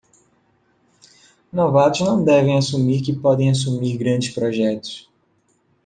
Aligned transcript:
Novatos 1.53 2.01
não 2.01 2.23
devem 2.23 2.57
assumir 2.57 3.03
que 3.03 3.15
podem 3.15 3.51
assumir 3.51 3.99
grandes 3.99 4.33
projetos. 4.33 5.07